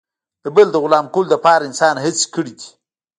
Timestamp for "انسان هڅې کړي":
1.69-2.53